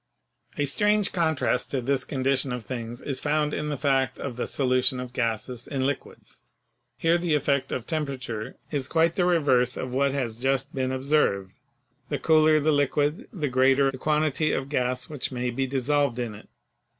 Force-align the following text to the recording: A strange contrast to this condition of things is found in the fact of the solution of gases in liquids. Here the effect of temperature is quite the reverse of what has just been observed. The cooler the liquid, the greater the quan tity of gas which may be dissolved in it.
A 0.57 0.65
strange 0.65 1.11
contrast 1.11 1.69
to 1.69 1.79
this 1.79 2.03
condition 2.03 2.51
of 2.51 2.63
things 2.63 3.01
is 3.01 3.19
found 3.19 3.53
in 3.53 3.69
the 3.69 3.77
fact 3.77 4.17
of 4.17 4.35
the 4.35 4.47
solution 4.47 4.99
of 4.99 5.13
gases 5.13 5.67
in 5.67 5.85
liquids. 5.85 6.41
Here 6.97 7.19
the 7.19 7.35
effect 7.35 7.71
of 7.71 7.85
temperature 7.85 8.57
is 8.71 8.87
quite 8.87 9.15
the 9.15 9.25
reverse 9.25 9.77
of 9.77 9.93
what 9.93 10.11
has 10.13 10.39
just 10.41 10.73
been 10.73 10.91
observed. 10.91 11.53
The 12.09 12.17
cooler 12.17 12.59
the 12.59 12.71
liquid, 12.73 13.27
the 13.31 13.47
greater 13.47 13.91
the 13.91 13.99
quan 13.99 14.23
tity 14.23 14.57
of 14.57 14.69
gas 14.69 15.07
which 15.07 15.31
may 15.31 15.51
be 15.51 15.67
dissolved 15.67 16.17
in 16.17 16.33
it. 16.33 16.49